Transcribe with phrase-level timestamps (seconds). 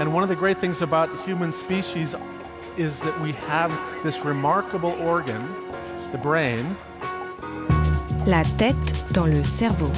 [0.00, 2.14] And one of the great things about the human species
[2.76, 3.70] is that we have
[4.02, 5.42] this remarkable organ,
[6.12, 6.64] the brain.
[8.26, 9.90] La tête dans le cerveau.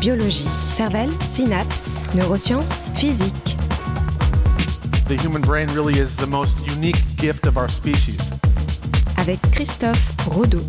[0.00, 3.56] Biologie, cervelle, synapses, neurosciences, physique.
[5.08, 8.30] The human brain really is the most unique gift of our species.
[9.16, 10.62] Avec Christophe Rodeau.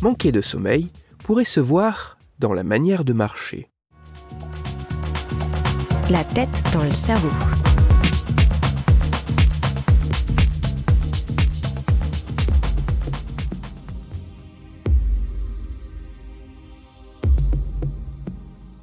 [0.00, 0.90] Manquer de sommeil
[1.24, 3.73] pourrait se voir dans la manière de marcher.
[6.10, 7.30] La tête dans le cerveau.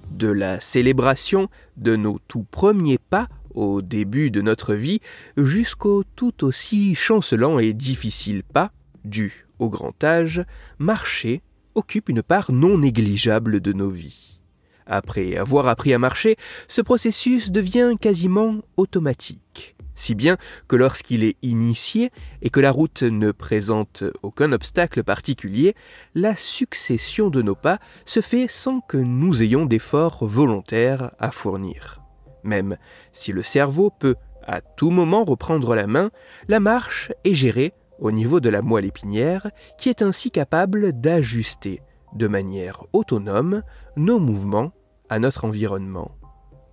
[0.10, 1.48] De la célébration
[1.78, 5.00] de nos tout premiers pas au début de notre vie
[5.38, 8.72] jusqu'au tout aussi chancelant et difficile pas,
[9.06, 10.44] dû au grand âge,
[10.80, 11.44] marcher
[11.76, 14.41] occupe une part non négligeable de nos vies.
[14.86, 21.38] Après avoir appris à marcher, ce processus devient quasiment automatique, si bien que lorsqu'il est
[21.42, 22.12] initié
[22.42, 25.76] et que la route ne présente aucun obstacle particulier,
[26.16, 32.02] la succession de nos pas se fait sans que nous ayons d'efforts volontaires à fournir.
[32.44, 32.78] Même
[33.14, 36.10] si le cerveau peut à tout moment reprendre la main,
[36.48, 41.82] la marche est gérée au niveau de la moelle épinière qui est ainsi capable d'ajuster
[42.14, 43.62] de manière autonome
[43.96, 44.74] nos mouvements
[45.12, 46.16] à notre environnement.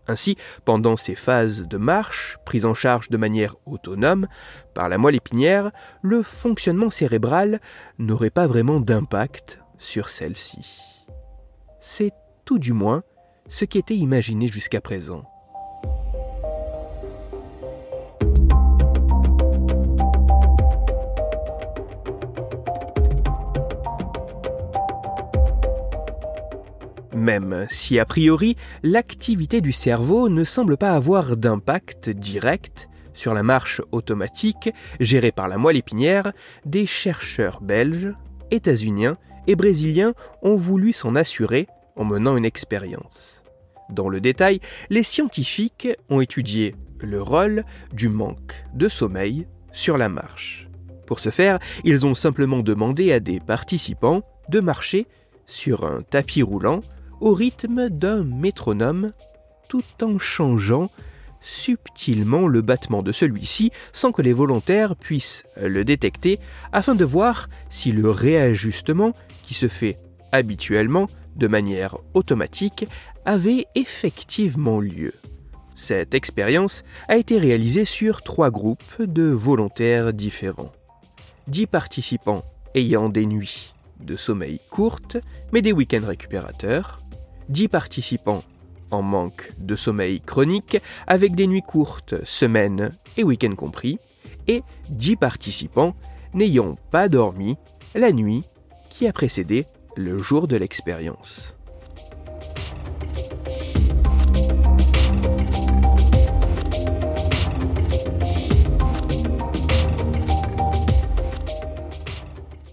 [0.07, 4.27] Ainsi, pendant ces phases de marche, prises en charge de manière autonome
[4.73, 7.61] par la moelle épinière, le fonctionnement cérébral
[7.99, 11.05] n'aurait pas vraiment d'impact sur celle-ci.
[11.81, 12.13] C'est
[12.47, 13.03] tout du moins
[13.51, 15.25] ce qui était imaginé jusqu'à présent.
[27.29, 33.43] Même si a priori l'activité du cerveau ne semble pas avoir d'impact direct sur la
[33.43, 36.33] marche automatique gérée par la moelle épinière,
[36.65, 38.15] des chercheurs belges,
[38.51, 41.67] états-uniens et brésiliens ont voulu s'en assurer
[41.97, 43.43] en menant une expérience.
[43.91, 50.09] Dans le détail, les scientifiques ont étudié le rôle du manque de sommeil sur la
[50.09, 50.67] marche.
[51.07, 55.07] Pour ce faire, ils ont simplement demandé à des participants de marcher
[55.47, 56.81] sur un tapis roulant
[57.21, 59.13] au rythme d'un métronome,
[59.69, 60.91] tout en changeant
[61.41, 66.41] subtilement le battement de celui-ci sans que les volontaires puissent le détecter
[66.73, 69.13] afin de voir si le réajustement
[69.43, 69.99] qui se fait
[70.33, 71.07] habituellement
[71.37, 72.87] de manière automatique
[73.25, 75.13] avait effectivement lieu.
[75.77, 80.73] Cette expérience a été réalisée sur trois groupes de volontaires différents.
[81.47, 85.17] Dix participants ayant des nuits de sommeil courtes
[85.53, 86.99] mais des week-ends récupérateurs,
[87.49, 88.43] 10 participants
[88.91, 93.99] en manque de sommeil chronique avec des nuits courtes, semaines et week-ends compris,
[94.47, 95.95] et 10 participants
[96.35, 97.57] n'ayant pas dormi
[97.95, 98.45] la nuit
[98.91, 99.67] qui a précédé
[99.97, 101.55] le jour de l'expérience.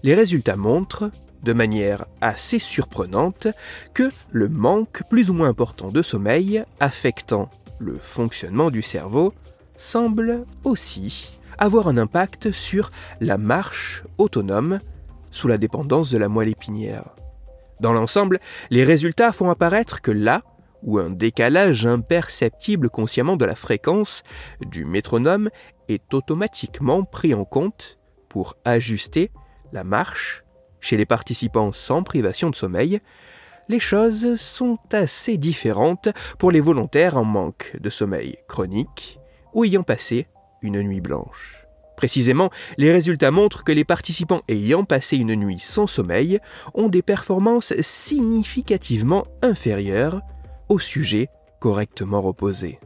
[0.02, 1.10] Les résultats montrent
[1.46, 3.46] de manière assez surprenante
[3.94, 7.48] que le manque plus ou moins important de sommeil affectant
[7.78, 9.32] le fonctionnement du cerveau
[9.76, 12.90] semble aussi avoir un impact sur
[13.20, 14.80] la marche autonome
[15.30, 17.14] sous la dépendance de la moelle épinière.
[17.80, 18.40] Dans l'ensemble,
[18.70, 20.42] les résultats font apparaître que là
[20.82, 24.24] où un décalage imperceptible consciemment de la fréquence
[24.60, 25.50] du métronome
[25.88, 29.30] est automatiquement pris en compte pour ajuster
[29.72, 30.42] la marche
[30.86, 33.00] chez les participants sans privation de sommeil,
[33.68, 36.08] les choses sont assez différentes
[36.38, 39.18] pour les volontaires en manque de sommeil chronique
[39.52, 40.28] ou ayant passé
[40.62, 41.66] une nuit blanche.
[41.96, 46.38] Précisément, les résultats montrent que les participants ayant passé une nuit sans sommeil
[46.74, 50.20] ont des performances significativement inférieures
[50.68, 52.78] aux sujets correctement reposés.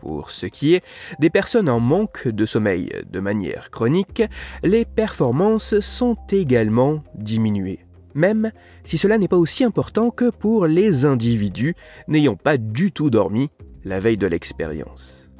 [0.00, 0.84] Pour ce qui est
[1.18, 4.22] des personnes en manque de sommeil de manière chronique,
[4.62, 7.80] les performances sont également diminuées,
[8.14, 8.52] même
[8.84, 11.74] si cela n'est pas aussi important que pour les individus
[12.06, 13.50] n'ayant pas du tout dormi
[13.84, 15.30] la veille de l'expérience.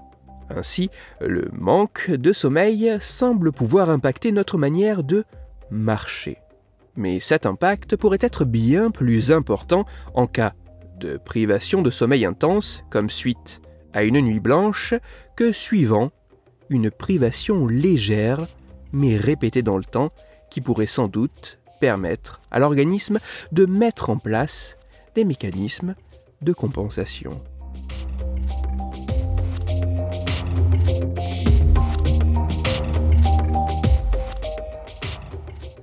[0.51, 0.91] Ainsi,
[1.21, 5.25] le manque de sommeil semble pouvoir impacter notre manière de
[5.71, 6.39] marcher.
[6.97, 9.85] Mais cet impact pourrait être bien plus important
[10.15, 10.55] en cas
[10.99, 13.61] de privation de sommeil intense comme suite
[13.93, 14.95] à une nuit blanche
[15.37, 16.11] que suivant
[16.71, 18.47] une privation légère,
[18.93, 20.11] mais répétée dans le temps,
[20.51, 23.19] qui pourrait sans doute permettre à l'organisme
[23.53, 24.77] de mettre en place
[25.15, 25.95] des mécanismes
[26.43, 27.41] de compensation.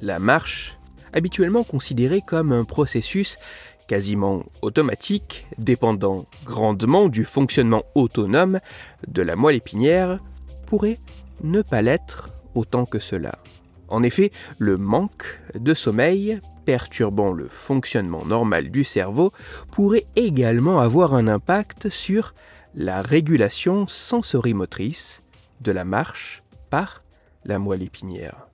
[0.02, 0.78] La marche,
[1.14, 3.40] habituellement considérée comme un processus
[3.88, 8.60] quasiment automatique, dépendant grandement du fonctionnement autonome
[9.08, 10.20] de la moelle épinière,
[10.66, 11.00] pourrait
[11.44, 13.40] ne pas l'être autant que cela.
[13.88, 19.32] En effet, le manque de sommeil perturbant le fonctionnement normal du cerveau
[19.72, 22.34] pourrait également avoir un impact sur
[22.74, 25.22] la régulation sensorimotrice
[25.62, 27.04] de la marche par
[27.46, 28.48] la moelle épinière.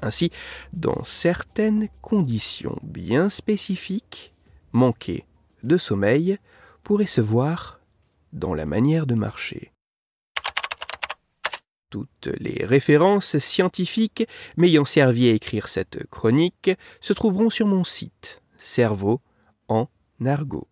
[0.00, 0.30] Ainsi,
[0.72, 4.34] dans certaines conditions bien spécifiques,
[4.76, 5.24] manquer
[5.64, 6.38] de sommeil
[6.84, 7.80] pourrait se voir
[8.32, 9.72] dans la manière de marcher.
[11.90, 16.70] Toutes les références scientifiques m'ayant servi à écrire cette chronique
[17.00, 19.20] se trouveront sur mon site Cerveau
[19.68, 19.88] en
[20.24, 20.68] argot.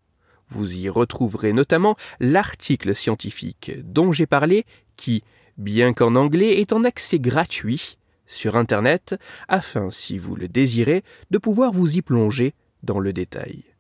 [0.50, 4.66] Vous y retrouverez notamment l'article scientifique dont j'ai parlé
[4.96, 5.24] qui,
[5.56, 9.14] bien qu'en anglais, est en accès gratuit sur Internet
[9.48, 13.74] afin, si vous le désirez, de pouvoir vous y plonger dans le détail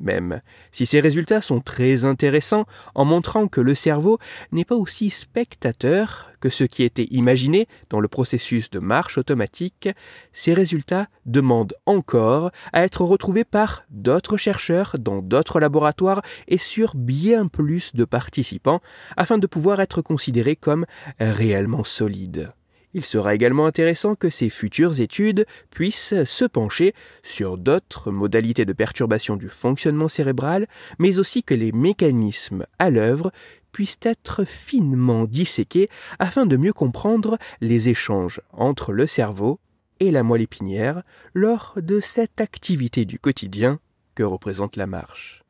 [0.00, 0.40] même
[0.72, 4.18] si ces résultats sont très intéressants en montrant que le cerveau
[4.52, 9.88] n'est pas aussi spectateur que ce qui était imaginé dans le processus de marche automatique,
[10.32, 16.94] ces résultats demandent encore à être retrouvés par d'autres chercheurs dans d'autres laboratoires et sur
[16.94, 18.80] bien plus de participants
[19.16, 20.86] afin de pouvoir être considérés comme
[21.18, 22.52] réellement solides.
[22.94, 28.72] Il sera également intéressant que ces futures études puissent se pencher sur d'autres modalités de
[28.72, 30.66] perturbation du fonctionnement cérébral,
[30.98, 33.30] mais aussi que les mécanismes à l'œuvre
[33.72, 39.60] puissent être finement disséqués afin de mieux comprendre les échanges entre le cerveau
[40.00, 41.02] et la moelle épinière
[41.34, 43.80] lors de cette activité du quotidien
[44.14, 45.44] que représente la marche.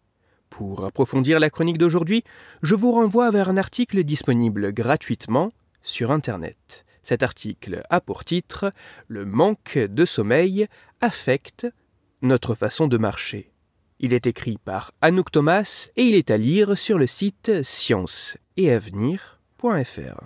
[0.51, 2.25] Pour approfondir la chronique d'aujourd'hui,
[2.63, 5.53] je vous renvoie vers un article disponible gratuitement
[5.83, 6.85] sur Internet.
[7.09, 8.71] Cet article a pour titre
[9.07, 10.67] Le manque de sommeil
[11.01, 11.67] affecte
[12.21, 13.51] notre façon de marcher.
[13.99, 20.21] Il est écrit par Anouk Thomas et il est à lire sur le site science-et-avenir.fr.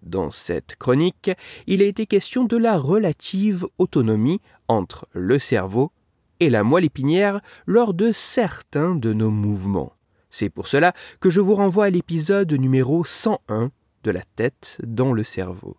[0.00, 1.30] Dans cette chronique,
[1.66, 5.92] il a été question de la relative autonomie entre le cerveau
[6.40, 9.92] et la moelle épinière lors de certains de nos mouvements.
[10.30, 13.70] C'est pour cela que je vous renvoie à l'épisode numéro 101
[14.04, 15.76] de la tête dans le cerveau.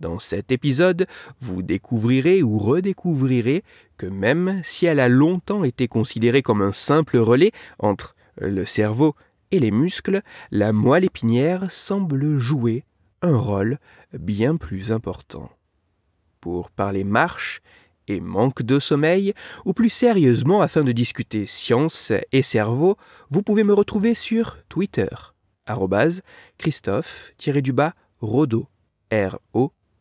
[0.00, 1.06] Dans cet épisode,
[1.40, 3.64] vous découvrirez ou redécouvrirez
[3.96, 9.14] que même si elle a longtemps été considérée comme un simple relais entre le cerveau
[9.52, 10.20] et les muscles,
[10.50, 12.84] la moelle épinière semble jouer
[13.22, 13.78] un rôle
[14.12, 15.50] bien plus important.
[16.40, 17.62] Pour parler marche
[18.06, 19.32] et manque de sommeil,
[19.64, 22.98] ou plus sérieusement afin de discuter science et cerveau,
[23.30, 25.08] vous pouvez me retrouver sur Twitter,
[26.58, 28.68] Christophe-Rodo,
[29.10, 29.72] R-O